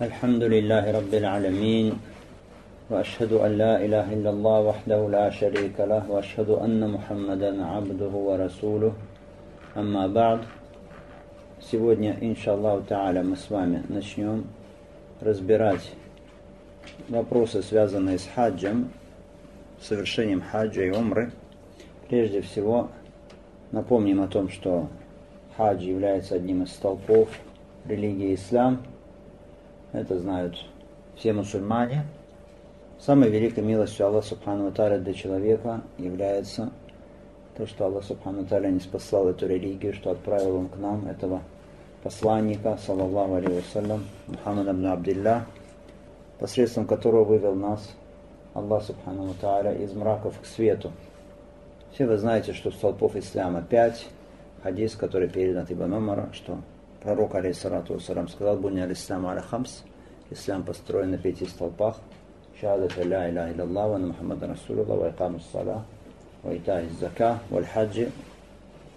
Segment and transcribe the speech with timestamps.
[0.00, 1.92] الحمد لله رب العالمين
[2.90, 8.92] وأشهد أن لا إله إلا الله وحده لا شريك له وأشهد أن محمدا عبده ورسوله
[9.76, 10.40] أما بعد
[11.62, 14.44] Сегодня, иншаллаху та'аля, мы с вами начнем
[15.22, 15.92] разбирать
[17.08, 18.90] вопросы, связанные с хаджем,
[19.80, 21.32] совершением хаджа и умры.
[22.10, 22.90] Прежде всего,
[23.72, 24.90] напомним о том, что
[25.56, 27.30] хадж является одним из столпов
[27.86, 28.82] религии ислам–
[29.96, 30.56] это знают
[31.16, 32.04] все мусульмане.
[32.98, 36.70] Самой великой милостью Аллаха Субхану Таля для человека является
[37.56, 41.42] то, что Аллах Субхану Таля не спасал эту религию, что отправил Он к нам этого
[42.02, 45.46] посланника, саллаллаху алейhi вассалям, Мухаммад ибн Абдилля,
[46.38, 47.90] посредством которого вывел нас
[48.54, 50.92] Аллах Субхану Тааля из мраков к свету.
[51.92, 54.06] Все вы знаете, что столпов ислама пять,
[54.62, 56.58] хадис, который передан Ибн Умара, что
[57.06, 59.84] Пророк, алейхиссалату вассалам, сказал, «Буня алислам аля хамс».
[60.32, 62.00] Ислам построен на пяти столпах.
[62.60, 65.14] Шахадат ля иля илlallah, ва Мухаммад Расулуллах,
[65.54, 65.84] ва
[66.42, 68.10] ва ита из зака, ва хаджи,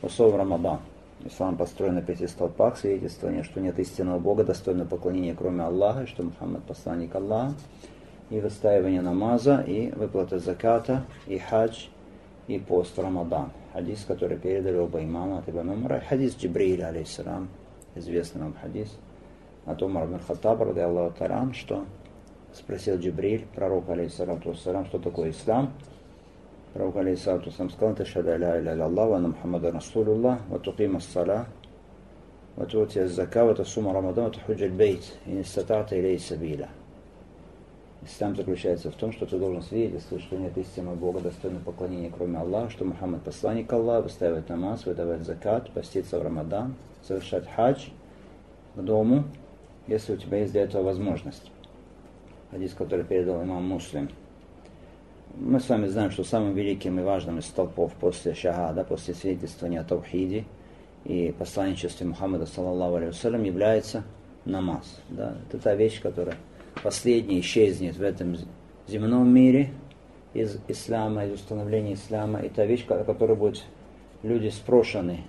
[0.02, 0.80] ва Рамадан.
[1.24, 6.24] Ислам построен на пяти столпах, свидетельствование, что нет истинного Бога, достойного поклонения, кроме Аллаха, что
[6.24, 7.54] Мухаммад посланник Аллаха,
[8.32, 11.90] и выстаивание намаза, и выплата заката, и хадж,
[12.48, 13.52] и пост Рамадан.
[13.72, 17.50] Хадис, который передали оба имама от Ибн Умара, хадис Джибриля, алейхиссалам,
[18.00, 18.98] известный нам хадис
[19.66, 21.86] от Умара бин Хаттаба, Аллаху Таран, что
[22.54, 25.74] спросил Джибриль, пророк, алейхиссалату вассалам, что такое ислам.
[26.74, 31.46] Пророк, алейхиссалату вассалам, сказал, ты шада ля иля Аллах, ва Мухаммада Расулуллах, ва туқима ссала,
[32.56, 36.70] ва туати зака, ва тасума Рамадан, ва тухуджа бейт, и не статата илей сабиля.
[38.02, 42.40] Ислам заключается в том, что ты должен свидетельствовать, что нет истинного Бога, достойного поклонения, кроме
[42.40, 47.88] Аллаха, что Мухаммад посланник Аллаха, выставить намаз, выдавать закат, поститься в Рамадан, совершать хадж
[48.76, 49.26] к дому,
[49.88, 51.52] если у тебя есть для этого возможность.
[52.52, 54.10] Хадис, который передал имам Муслим.
[55.36, 59.82] Мы с вами знаем, что самым великим и важным из столпов после шахада, после свидетельствования
[59.82, 60.46] о Таухиде
[61.06, 64.04] и посланничестве Мухаммада, саллаллаху алейhi является
[64.46, 65.00] намаз.
[65.10, 65.36] Да?
[65.48, 66.36] Это та вещь, которая
[66.84, 68.36] последний исчезнет в этом
[68.88, 69.70] земном мире
[70.34, 73.64] из ислама, из установления ислама, и та вещь, о которой будут
[74.24, 75.22] люди спрошены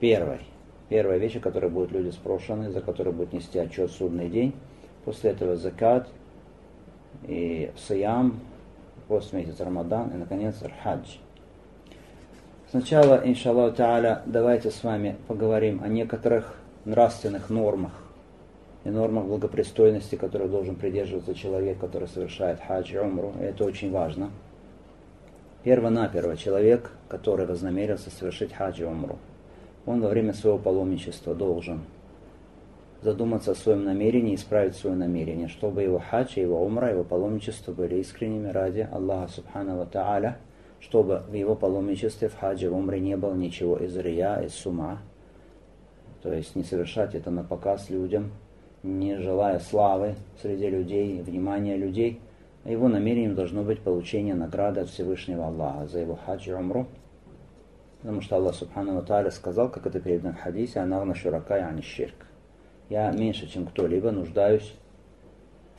[0.00, 0.40] первой.
[0.88, 4.54] Первая вещь, о которой будут люди спрошены, за которой будет нести отчет судный день.
[5.04, 6.08] После этого закат
[7.26, 8.40] и саям,
[9.06, 11.16] после месяца Рамадан и, наконец, хадж.
[12.70, 16.54] Сначала, иншаллаху та'аля, давайте с вами поговорим о некоторых
[16.84, 17.92] нравственных нормах,
[18.84, 23.32] и нормах благопристойности, которых должен придерживаться человек, который совершает хадж и умру.
[23.40, 24.30] Это очень важно.
[25.64, 29.16] Перво-наперво человек, который вознамерился совершить хадж и умру,
[29.88, 31.80] он во время своего паломничества должен
[33.00, 37.96] задуматься о своем намерении исправить свое намерение, чтобы его хадж, его умра, его паломничество были
[37.96, 40.36] искренними ради Аллаха Субхану Тааля,
[40.78, 44.98] чтобы в его паломничестве, в хадже, в умре не было ничего из рия, из сума,
[46.22, 48.32] то есть не совершать это на показ людям,
[48.82, 52.20] не желая славы среди людей, внимания людей,
[52.66, 56.86] его намерением должно быть получение награды от Всевышнего Аллаха за его хадж и умру.
[58.00, 62.26] Потому что Аллах Субхану Тааля сказал, как это передано в хадисе, «Анагна шурака яни ширк».
[62.88, 64.74] Я меньше, чем кто-либо, нуждаюсь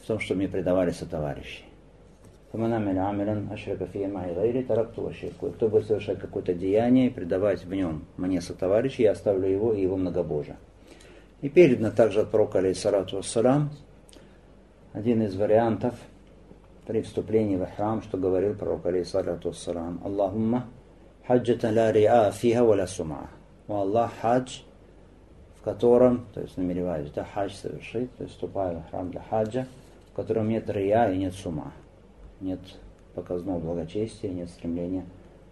[0.02, 1.64] в том, что мне предавали сотоварищи.
[2.52, 2.58] Кто
[5.70, 9.96] будет совершать какое-то деяние и предавать в нем мне сотоварищи, я оставлю его и его
[9.98, 10.58] многобожие.
[11.42, 13.70] И передано также от пророка, алейхиссалату вассалам,
[14.94, 15.96] один из вариантов
[16.86, 20.66] при вступлении в храм, что говорил пророк, алейхиссалату вассалам, Аллахумма
[21.30, 23.30] хаджата ла риа фиха ва ла сума.
[23.68, 24.62] О Аллах, хадж,
[25.60, 29.68] в котором, то есть намереваюсь, да, хадж совершить, то есть вступаю в храм для хаджа,
[30.12, 31.72] в котором нет рия и нет сума,
[32.42, 32.60] нет
[33.14, 35.06] показного благочестия, нет стремления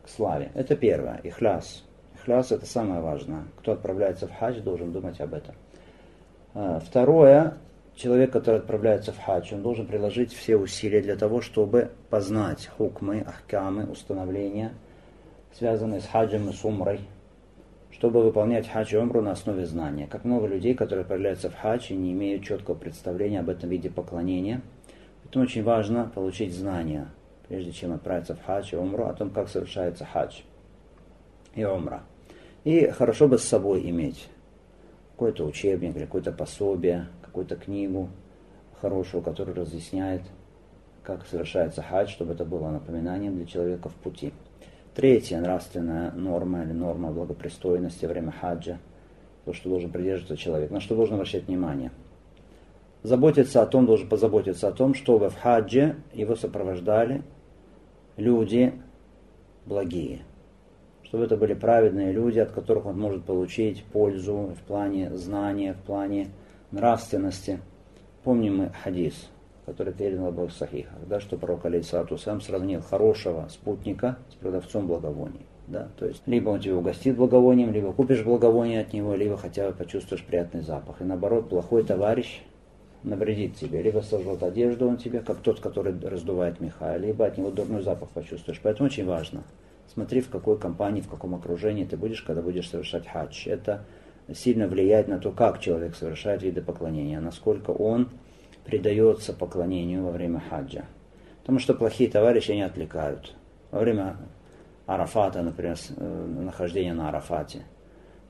[0.04, 0.50] к славе.
[0.56, 1.84] Это первое, ихляс.
[2.16, 3.44] Ихляс это самое важное.
[3.60, 5.54] Кто отправляется в хадж, должен думать об этом.
[6.56, 7.54] А, второе,
[7.94, 13.24] человек, который отправляется в хадж, он должен приложить все усилия для того, чтобы познать хукмы,
[13.28, 14.72] ахкамы, установления,
[15.58, 17.00] связанные с хаджем и с умрой,
[17.90, 20.08] чтобы выполнять хадж и умру на основе знания.
[20.08, 23.90] Как много людей, которые отправляются в хадж и не имеют четкого представления об этом виде
[23.90, 24.62] поклонения.
[25.24, 27.08] Поэтому очень важно получить знания,
[27.48, 30.42] прежде чем отправиться в хадж и умру, о том, как совершается хадж
[31.56, 32.04] и умра.
[32.64, 34.30] И хорошо бы с собой иметь
[35.14, 38.10] какой-то учебник или какое-то пособие, какую-то книгу
[38.80, 40.22] хорошую, которая разъясняет,
[41.02, 44.34] как совершается хадж, чтобы это было напоминанием для человека в пути.
[44.98, 48.80] Третья нравственная норма или норма благопристойности во время хаджа,
[49.46, 51.92] то, что должен придерживаться человек, на что должен обращать внимание.
[53.04, 57.22] заботиться о том, должен позаботиться о том, чтобы в хаджи его сопровождали
[58.16, 58.74] люди
[59.68, 60.22] благие.
[61.04, 65.86] Чтобы это были праведные люди, от которых он может получить пользу в плане знания, в
[65.86, 66.30] плане
[66.72, 67.60] нравственности.
[68.24, 69.30] Помним мы хадис,
[69.68, 75.46] который передан в Сахихах, да, что пророк Алейсату сам сравнил хорошего спутника с продавцом благовоний.
[75.68, 75.90] Да?
[76.00, 79.76] То есть либо он тебя угостит благовонием, либо купишь благовоние от него, либо хотя бы
[79.76, 81.02] почувствуешь приятный запах.
[81.02, 82.42] И наоборот, плохой товарищ
[83.04, 83.82] навредит тебе.
[83.82, 88.08] Либо сожжет одежду он тебе, как тот, который раздувает меха, либо от него дурной запах
[88.12, 88.62] почувствуешь.
[88.64, 89.44] Поэтому очень важно.
[89.94, 93.50] Смотри, в какой компании, в каком окружении ты будешь, когда будешь совершать хадж.
[93.50, 93.84] Это
[94.34, 98.08] сильно влияет на то, как человек совершает виды поклонения, насколько он
[98.68, 100.86] предается поклонению во время хаджа.
[101.42, 103.36] Потому что плохие товарищи не отвлекают.
[103.72, 104.18] Во время
[104.86, 107.64] Арафата, например, э, нахождения на Арафате–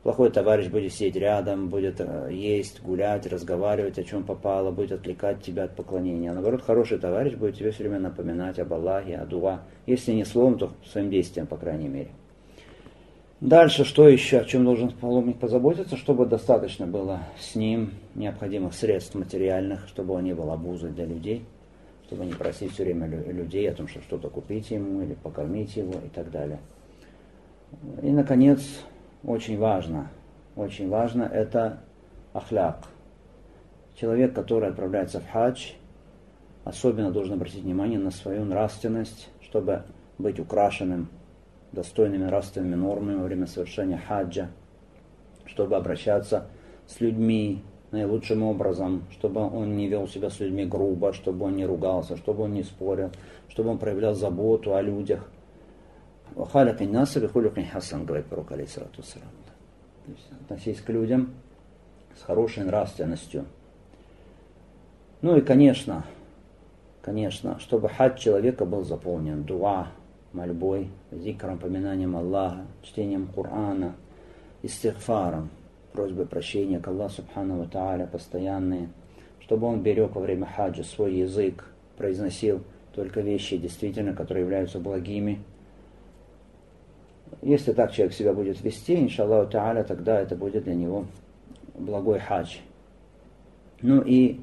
[0.08, 5.42] Плохой товарищ будет сидеть рядом, будет э, есть, гулять, разговаривать, о чем попало, будет отвлекать
[5.42, 6.32] тебя от поклонения.
[6.32, 9.64] А наоборот, хороший товарищ будет тебе все время напоминать об Аллахе, о дуа.
[9.86, 12.12] Если не словом, то своим действием, по крайней мере.
[13.40, 19.14] Дальше, что еще, о чем должен паломник позаботиться, чтобы достаточно было с ним необходимых средств
[19.14, 21.46] материальных, чтобы он не был обузой для людей,
[22.08, 25.94] чтобы не просить все время людей о том, чтобы что-то купить ему или покормить его
[26.04, 26.60] и так далее.
[28.02, 28.62] И, наконец,
[29.24, 30.10] очень важно,
[30.56, 31.84] очень важно, это
[32.34, 32.88] ахляк.
[33.96, 35.74] Человек, который отправляется в хадж,
[36.64, 39.84] особенно должен обратить внимание на свою нравственность, чтобы
[40.18, 41.10] быть украшенным
[41.72, 44.50] достойными нравственными нормами во время совершения хаджа,
[45.46, 46.48] чтобы обращаться
[46.88, 51.66] с людьми наилучшим образом, чтобы он не вел себя с людьми грубо, чтобы он не
[51.66, 53.12] ругался, чтобы он не спорил,
[53.48, 55.30] чтобы он проявлял заботу о людях,
[56.36, 59.20] Вахаляк иннаса бихулюк хасан, говорит пророк алейсалату То
[60.08, 61.34] есть относись к людям
[62.16, 63.46] с хорошей нравственностью.
[65.22, 66.06] Ну и, конечно,
[67.02, 69.88] конечно, чтобы хадж человека был заполнен дуа,
[70.38, 73.96] мольбой, зикром, поминанием Аллаха, чтением Корана,
[74.64, 75.50] истихфаром,
[75.92, 78.90] просьбой прощения к Аллаху Субхану Тааля постоянные,
[79.42, 81.66] чтобы он берег во время хаджа свой язык,
[81.98, 82.62] произносил
[82.94, 85.40] только вещи действительно, которые являются благими,
[87.42, 91.06] если так человек себя будет вести, иншаллаху та'аля, тогда это будет для него
[91.76, 92.58] благой хадж.
[93.82, 94.40] Ну и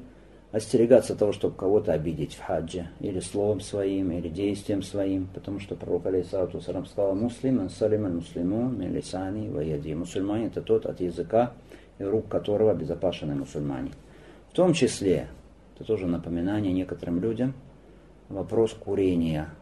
[0.55, 5.75] остерегаться того, чтобы кого-то обидеть в хаджи, или словом своим, или действием своим, потому что
[5.75, 9.93] пророк алейсалату сарам сказал, муслим, салиман муслиму, милисани, ваяди.
[9.93, 11.51] Мусульманин это тот, от языка
[11.99, 13.91] и рук которого обезопасены мусульмане.
[14.49, 15.27] В том числе,
[15.75, 17.53] это тоже напоминание некоторым людям,
[18.29, 19.49] вопрос курения–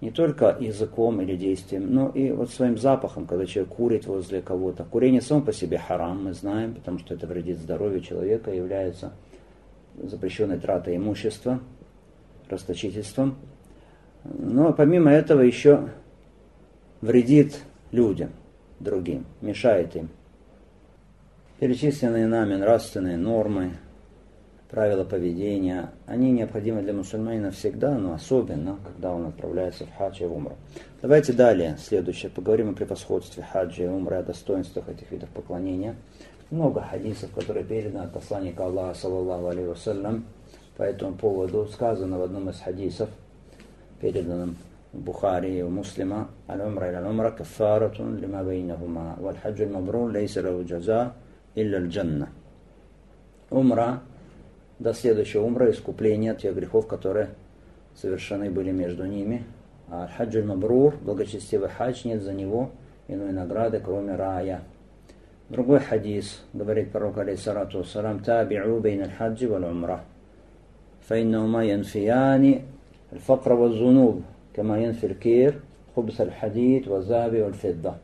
[0.00, 4.84] не только языком или действием, но и вот своим запахом, когда человек курит возле кого-то.
[4.84, 9.12] Курение само по себе харам, мы знаем, потому что это вредит здоровью человека, является
[10.02, 11.60] запрещенной тратой имущества,
[12.48, 13.36] расточительством.
[14.24, 15.88] Но помимо этого еще
[17.00, 17.60] вредит
[17.92, 18.30] людям,
[18.80, 20.08] другим, мешает им.
[21.58, 23.72] Перечисленные нами нравственные нормы,
[24.70, 30.26] правила поведения, они необходимы для мусульманина всегда, но особенно, когда он отправляется в хадж и
[30.26, 30.56] умру.
[31.00, 35.96] Давайте далее, следующее, поговорим о превосходстве хаджа и умры, о достоинствах этих видов поклонения.
[36.50, 40.26] Много хадисов, которые переданы от посланника Аллаха, саллаллаху алейhi вассалям,
[40.76, 43.08] по этому поводу сказано в одном из хадисов,
[44.00, 44.56] переданном
[44.92, 51.14] в Бухари и Муслима, «Аль-умра иля умра кафаратун лима бейнахума, валь-хаджу мабрур лейса лаву джаза
[51.56, 52.28] илля джанна».
[53.50, 54.02] Умра
[54.78, 57.30] до следующего умра искупления от тех грехов, которые
[57.96, 59.44] совершены были между ними.
[59.88, 62.70] А хаджуль мабрур, благочестивый хадж, нет за него
[63.08, 64.62] иной награды, кроме рая.
[65.48, 70.00] Другой хадис говорит пророк, алейсалату вассалам, «Таби'у бейн аль-хаджи валь умра,
[71.06, 72.64] фаиннаума янфияни
[73.12, 74.24] аль-факра валь-зунуб,
[74.56, 75.62] кама янфи аль-кир,
[75.94, 78.00] хубс аль-хадид, вазаби валь-фидда».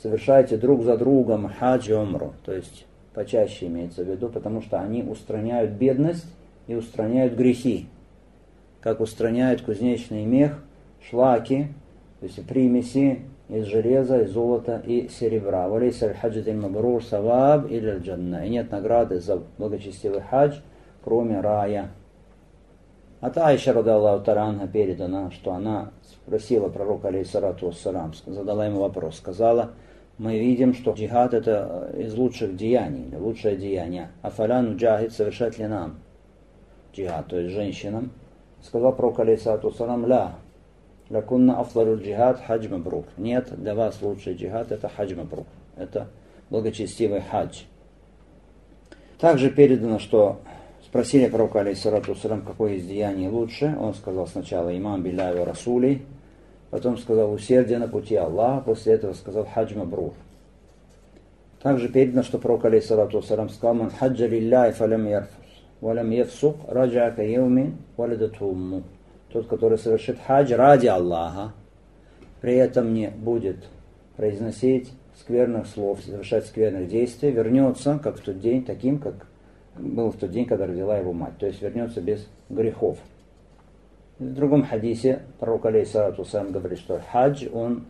[0.00, 4.78] Совершайте друг за другом хадж и умру, то есть почаще имеется в виду, потому что
[4.78, 6.26] они устраняют бедность
[6.68, 7.88] и устраняют грехи,
[8.80, 10.62] как устраняют кузнечный мех,
[11.10, 11.66] шлаки,
[12.20, 15.68] то есть примеси, из железа, из золота и серебра.
[15.68, 18.46] Валейс аль-хаджит мабрур саваб или джанна.
[18.46, 20.56] И нет награды за благочестивый хадж,
[21.02, 21.90] кроме рая.
[23.20, 29.16] От Айша, рада Аллаху Таранга, передано, что она спросила пророка, алейхиссалату вассалам, задала ему вопрос,
[29.16, 29.70] сказала–
[30.18, 34.10] мы видим, что джихад это из лучших деяний, лучшее деяние.
[34.20, 36.00] А фалян джахид совершать ли нам
[36.92, 38.10] джихад, то есть женщинам?
[38.60, 40.34] Сказал пророк алейсату салам, ля,
[41.10, 43.06] лакунна афлару джихад хадж мабрук.
[43.16, 45.46] Нет, для вас лучший джихад это хадж мабрук.
[45.76, 46.08] Это
[46.50, 47.62] благочестивый хадж.
[49.18, 50.40] Также передано, что
[50.88, 53.76] Спросили пророка, алейхиссалату салам, какое из деяний лучше.
[53.78, 56.00] Он сказал сначала имам билляви расули,
[56.70, 60.14] потом сказал усердие на пути Аллаха, после этого сказал хадж мабрур.
[61.60, 65.46] Также передано, что пророк, алейхиссалату салам, сказал, «Ман хаджа лилляхи фалям ярфус,
[65.82, 68.84] валям яфсук, раджа ка еумин, валидатумму».
[69.32, 71.52] Тот, который совершит хадж ради Аллаха,
[72.40, 73.56] при этом не будет
[74.16, 79.26] произносить скверных слов, совершать скверных действий, вернется, как в тот день, таким, как
[79.76, 81.38] был в тот день, когда родила его мать.
[81.38, 82.98] То есть вернется без грехов.
[84.18, 87.84] В другом хадисе пророк алейхиссалату сам говорит, что хадж, он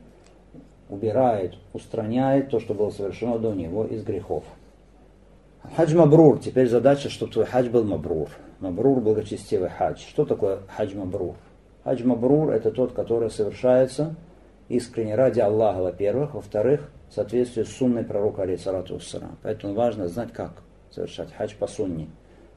[0.88, 4.44] убирает, устраняет то, что было совершено до него из грехов.
[5.76, 6.38] Хадж мабрур.
[6.40, 8.28] Теперь задача, чтобы твой хадж был мабрур.
[8.60, 10.00] Мабрур– благочестивый хадж.
[10.00, 11.36] Что такое хадж мабрур?
[11.84, 14.16] Хадж мабрур– это тот, который совершается
[14.68, 16.34] искренне ради Аллаха, во-первых.
[16.34, 19.38] Во-вторых, в соответствии с сунной пророка, алейхиссалату вассалам.
[19.42, 22.08] Поэтому важно знать, как совершать хадж по сунне.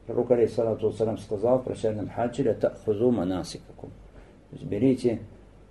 [0.08, 3.88] Пророк, алейхиссалату вассалам, сказал в прощальном хаджи, это хузу манасикаку.
[4.50, 5.22] То есть берите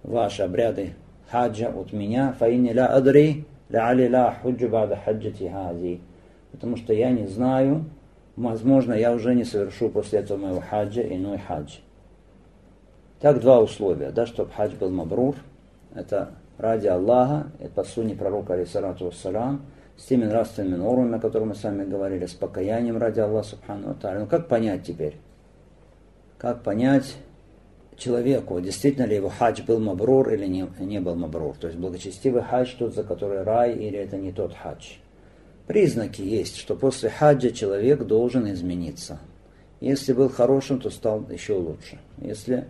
[0.02, 0.94] ваши обряды
[1.30, 6.00] хаджа от меня, фаини ла адри, ла али ла худжу бада хаджати хази.
[6.52, 7.84] Потому что я не знаю,
[8.36, 11.78] возможно, я уже не совершу после этого моего хаджа иной хадж.
[13.20, 15.36] Так два условия, да, чтобы хадж был мабрур,
[15.94, 19.62] это ради Аллаха, это по сунне пророка, алейсалату вассалам,
[19.96, 23.96] с теми нравственными нормами, о которых мы с вами говорили, с покаянием ради Аллаха, субхану
[24.02, 25.16] Ну как понять теперь?
[26.38, 27.16] Как понять
[27.96, 31.56] человеку, действительно ли его хадж был мабрур или не, не был мабрур?
[31.58, 34.94] То есть благочестивый хадж тот, за который рай, или это не тот хадж?
[35.70, 39.20] Признаки есть, что после хаджа человек должен измениться.
[39.80, 42.00] Если был хорошим, то стал еще лучше.
[42.20, 42.64] Если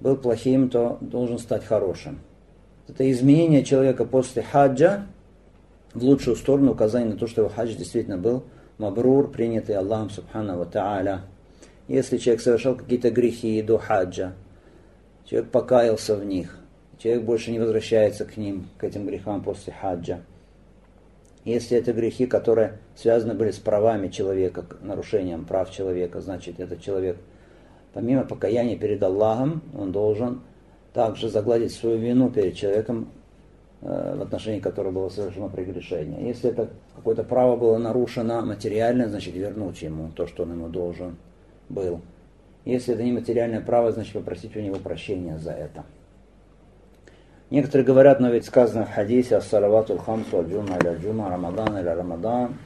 [0.00, 2.20] был плохим, то должен стать хорошим.
[2.88, 5.08] Это изменение человека после хаджа
[5.92, 8.44] в лучшую сторону указание на то, что его хадж действительно был
[8.78, 11.24] мабрур, принятый Аллахом Субхану Тааля.
[11.86, 14.32] Если человек совершал какие-то грехи до хаджа,
[15.26, 16.58] человек покаялся в них,
[16.96, 20.20] человек больше не возвращается к ним, к этим грехам после хаджа.
[21.48, 27.16] Если это грехи, которые связаны были с правами человека, нарушением прав человека, значит, этот человек,
[27.92, 30.42] помимо покаяния перед Аллахом, он должен
[30.92, 33.08] также загладить свою вину перед человеком,
[33.80, 36.26] Э, в отношении которого было совершено прегрешение.
[36.26, 41.16] Если это какое-то право было нарушено материально, значит вернуть ему то, что он ему должен
[41.68, 42.00] был.
[42.64, 45.84] Если это не материальное право, значит попросить у него прощения за это.
[47.50, 52.58] Некоторые говорят, но ведь сказано в хадисе «Ас-салавату хамсу аль-джума иля джума, рамадан иля рамадан,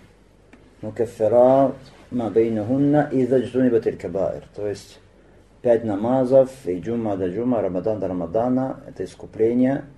[0.81, 1.77] мукаффират
[2.11, 4.45] ма бейнахунна иза джтунибат кабаир».
[4.57, 5.01] То есть
[5.63, 9.85] пять намазов, и джума до джума, рамадан до рамадана– это искупление–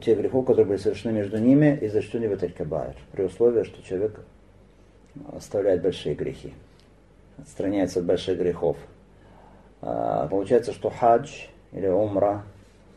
[0.00, 3.82] те грехов, которые были совершены между ними, и за что не кабайр, при условии, что
[3.82, 4.20] человек
[5.32, 6.54] оставляет большие грехи,
[7.38, 8.76] отстраняется от больших грехов.
[9.82, 12.42] А, получается, что хадж или умра,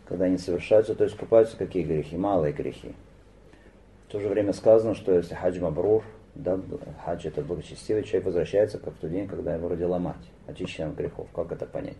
[0.05, 2.17] когда они совершаются, то есть купаются какие грехи?
[2.17, 2.93] Малые грехи.
[4.07, 6.03] В то же время сказано, что если хадж мабрур,
[6.35, 6.59] да,
[7.05, 10.15] хадж это благочестивый, человек возвращается как в тот день, когда его родила мать,
[10.47, 11.27] очищенным от грехов.
[11.33, 11.97] Как это понять?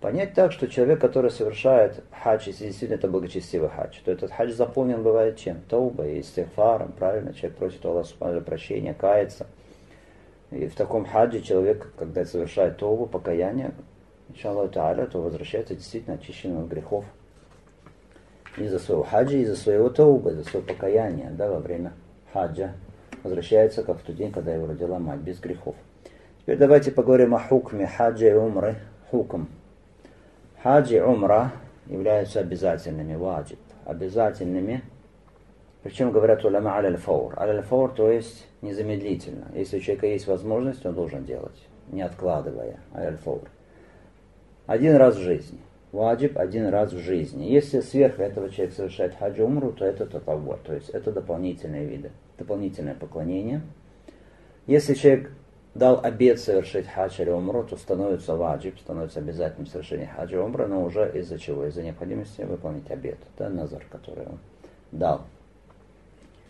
[0.00, 4.52] Понять так, что человек, который совершает хадж, если действительно это благочестивый хадж, то этот хадж
[4.52, 5.60] заполнен бывает чем?
[5.68, 7.34] Таубой, истихфаром, правильно?
[7.34, 9.46] Человек просит у Аллаха прощения, кается.
[10.50, 13.72] И в таком хадже человек, когда совершает таубу, покаяние,
[14.30, 17.04] иншаллаху та'аля, то возвращается действительно очищенным от грехов.
[18.56, 21.92] Из-за своего хаджа, из-за своего тауба, из-за своего покаяния, да, во время
[22.32, 22.72] хаджа.
[23.22, 25.76] Возвращается, как в тот день, когда его родила мать, без грехов.
[26.40, 28.76] Теперь давайте поговорим о хукме хаджа и умры.
[29.10, 29.46] Хукм.
[30.62, 31.52] Хаджи и умра
[31.86, 34.82] являются обязательными, ваджиб, обязательными.
[35.82, 37.34] Причем говорят уляма аль фаур.
[37.38, 39.46] Аль фаур, то есть незамедлительно.
[39.54, 42.78] Если у человека есть возможность, он должен делать, не откладывая.
[42.94, 43.48] Аль фаур.
[44.66, 45.58] Один раз в жизни.
[45.92, 47.46] Ваджиб один раз в жизни.
[47.46, 52.12] Если сверх этого человек совершает хаджи умру, то это татавва, то есть это дополнительные виды,
[52.38, 53.62] дополнительное поклонение.
[54.66, 55.32] Если человек
[55.74, 60.84] дал обед совершить хадж или умру, то становится ваджиб, становится обязательным совершение хаджа умра, но
[60.84, 61.66] уже из-за чего?
[61.66, 64.38] Из-за необходимости выполнить обед, да, назар, который он
[64.92, 65.22] дал.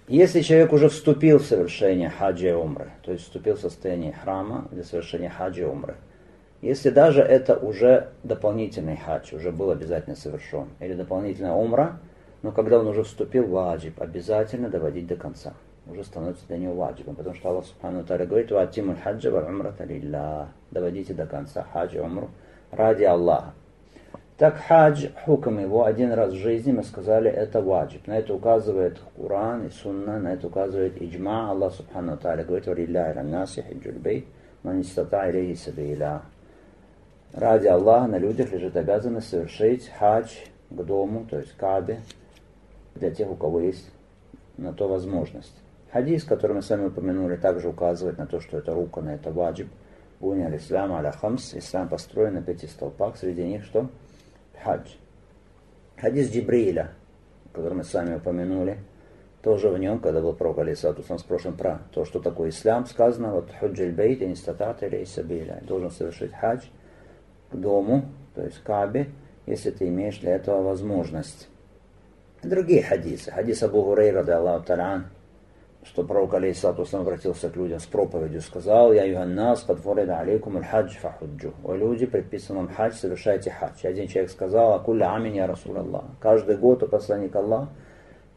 [0.06, 4.84] Если человек уже вступил в совершение хаджа умры, то есть вступил в состояние храма для
[4.84, 5.96] совершения хаджа умры,
[6.62, 11.98] если даже это уже дополнительный хадж, уже был обязательно совершен, или дополнительная умра,
[12.42, 15.54] но когда он уже вступил в ваджиб, обязательно доводить до конца
[15.90, 19.84] уже становится для него ваджибом, потому что Аллах Субхану Таля говорит, «Ватиму хаджа ва умрата
[19.84, 20.48] лилля».
[20.70, 22.30] Доводите до конца хадж и умру
[22.70, 23.52] ради Аллаха.
[24.36, 28.06] Так хадж, хукм его один раз в жизни, мы сказали, это ваджиб.
[28.06, 31.50] На это указывает Куран и Сунна, на это указывает иджма.
[31.50, 34.26] Аллах Субхану Таля говорит, «Валилляхи раннаси хиджуль бейт,
[34.62, 36.22] манистата илейхи сабиля.
[37.32, 40.32] Ради Аллаха на людях лежит обязанность совершить хадж
[40.68, 42.00] к дому, то есть Кабе,
[42.96, 43.88] для тех, у кого есть
[44.56, 45.54] на то возможность.
[45.92, 49.30] Хадис, который мы с вами упомянули, также указывает на то, что это рука, на это
[49.30, 49.68] ваджиб.
[50.20, 51.54] Буня аль-Ислам аля хамс.
[51.54, 53.16] Ислам построен на пяти столпах.
[53.16, 53.88] Среди них что?
[54.62, 54.88] Хадж.
[55.96, 56.92] Хадис Джибриля,
[57.52, 58.78] который мы с вами упомянули,
[59.42, 63.32] тоже в нем, когда был пророк Алисату, он спрашивал про то, что такое ислам, сказано,
[63.32, 65.62] вот худжиль бейт, инстатат или исабиля.
[65.66, 66.66] Должен совершить хадж
[67.52, 68.04] дому,
[68.34, 69.08] то есть Кабе,
[69.46, 71.48] если ты имеешь для этого возможность.
[72.42, 73.30] Другие хадисы.
[73.30, 75.06] Хадис Абу Гурейра, да Аллаху Талян,
[75.82, 80.96] что пророк алейхиссалату обратился к людям с проповедью, сказал, «Я юганнас, кад фурида алейкум аль-хадж
[80.98, 81.52] фахуджу».
[81.64, 83.84] О люди, предписан вам хадж, совершайте хадж.
[83.86, 86.04] Один человек сказал, «Акулля амин, я Расул Аллах».
[86.20, 87.68] Каждый год у посланника Аллах,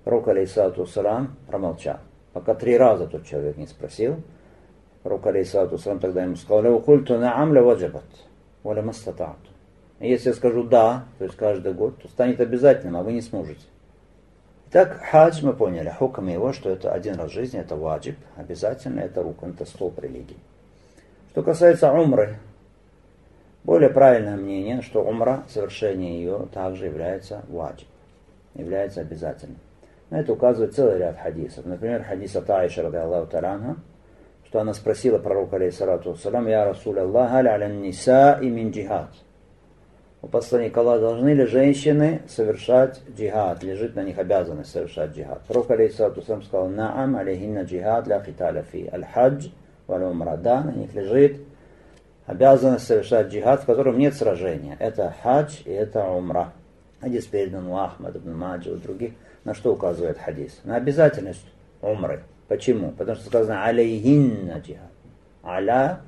[0.04, 1.98] пророк алейхиссалату салам промолчал.
[2.34, 4.18] Пока три раза тот человек не спросил,
[5.04, 7.62] пророк алейхиссалату салам тогда ему сказал, «Леу культу наам ля
[8.64, 9.50] ваджабат, валя мастатату».
[10.00, 13.62] Если я скажу «да», то есть каждый год, то станет обязательным, а вы не сможете.
[14.72, 19.02] Так, хадж мы поняли, хукам его, что это один раз в жизни, это ваджиб, обязательно
[19.02, 20.38] это рукан, это столб религии.
[21.30, 22.40] Что касается умры,
[23.64, 27.88] более правильное мнение, что умра, совершение ее также является ваджиб,
[28.56, 29.60] является обязательным.
[30.10, 31.66] На это указывает целый ряд хадисов.
[31.66, 33.78] Например, хадис от Таранха,
[34.54, 39.10] что она спросила пророка, алейхиссалату вассалам, «Я Расул Аллах, аля аля ниса и мин джихад»
[40.22, 45.42] у посланника Аллаха должны ли женщины совершать джихад, лежит на них обязанность совершать джихад.
[45.48, 49.50] Пророк алейхиссалату сам сказал, наам алейхинна джихад ля хиталя фи аль-хадж
[49.88, 50.38] валь умра.
[50.38, 51.42] Да, на них лежит
[52.28, 54.78] обязанность совершать джихад, в котором нет сражения.
[54.78, 56.54] Это хадж и это умра.
[57.02, 59.14] Хадис передан у Ахмад, ибн Маджи, у других.
[59.46, 60.62] На что указывает хадис?
[60.64, 61.48] На обязательность
[61.82, 62.22] умры.
[62.54, 62.92] Почему?
[62.92, 64.92] Потому что сказано алейхинна джихад.
[65.44, 66.02] Аля,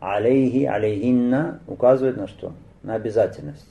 [0.00, 2.52] алейхи, алейхинна указывает на что?
[2.82, 3.68] на обязательность.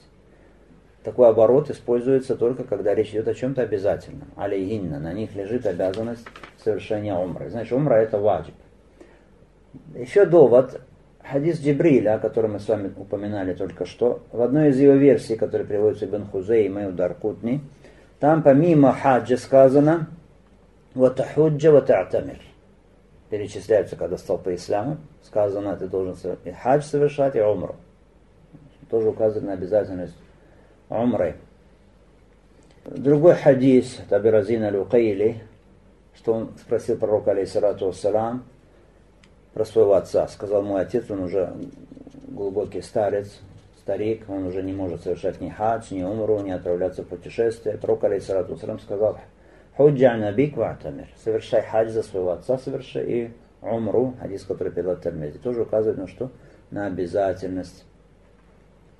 [1.04, 4.28] Такой оборот используется только, когда речь идет о чем-то обязательном.
[4.34, 6.24] Алейгинна, на них лежит обязанность
[6.64, 7.50] совершения умры.
[7.50, 8.54] Значит, умра это ваджиб.
[9.94, 10.80] Еще довод.
[11.22, 15.36] Хадис Джибриля, о котором мы с вами упоминали только что, в одной из его версий,
[15.36, 17.60] которая приводится Ибн Хузей и Мэйу Даркутни,
[18.20, 20.08] там помимо хаджа сказано
[20.94, 22.40] «Ватахуджа вата'тамир».
[23.30, 27.76] Перечисляются, когда стал по исламу, сказано, ты должен и хадж совершать, и умру
[28.92, 30.14] тоже указывает на обязательность
[30.90, 31.36] умры.
[32.84, 35.42] Другой хадис Табиразина Люкайли,
[36.14, 38.44] что он спросил пророка, алейхиссалату вассалам,
[39.54, 40.28] про своего отца.
[40.28, 41.54] Сказал, мой отец, он уже
[42.28, 43.40] глубокий старец,
[43.78, 47.78] старик, он уже не может совершать ни хадж, ни умру, ни отправляться в путешествие.
[47.78, 49.18] Пророк, алейхиссалату вассалам, сказал,
[49.76, 50.56] худжа набик
[51.24, 53.30] совершай хадж за своего отца, совершай и
[53.60, 56.30] умру, хадис, который передал Термези, тоже указывает на что?
[56.70, 57.84] На обязательность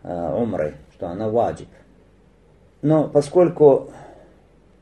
[0.03, 1.69] Э, умры, что она ваджиб.
[2.83, 3.93] Но поскольку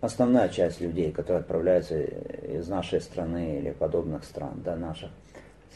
[0.00, 5.10] основная часть людей, которые отправляются из нашей страны или подобных стран, да, наших,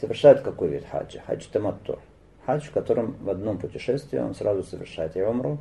[0.01, 1.21] совершают какой вид хаджа?
[1.27, 1.99] Хадж таматтур.
[2.47, 5.59] Хадж, в котором в одном путешествии он сразу совершает и умру,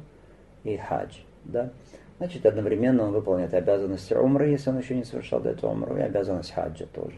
[0.63, 1.19] и хадж.
[1.45, 1.71] Да?
[2.19, 6.01] Значит, одновременно он выполняет обязанности умры, если он еще не совершал до этого умру, и
[6.01, 7.17] обязанность хаджа тоже.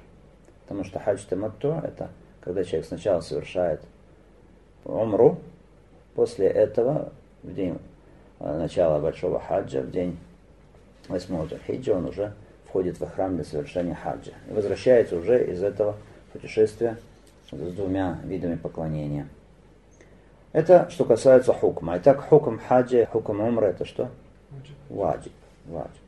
[0.63, 3.81] Потому что хадж таматтур– это когда человек сначала совершает
[4.85, 5.39] умру,
[6.17, 7.79] После этого, в день
[8.41, 10.19] э, начала Большого хаджа, в день
[11.09, 12.33] 8 Джахиджа, он уже
[12.67, 14.33] входит в храм для совершения хаджа.
[14.49, 15.97] И возвращается уже из этого
[16.33, 16.97] путешествия
[17.51, 19.29] с двумя видами поклонения.
[20.53, 21.99] Это что касается хукма.
[21.99, 24.09] Итак, хукм хаджа, хукм умра это что?
[24.91, 25.33] واجب.
[25.69, 26.05] واجب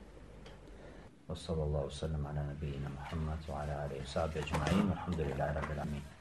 [1.28, 6.17] وصلى الله وسلم على نبينا محمد وعلى آله وصحبه أجمعين والحمد لله رب العالمين.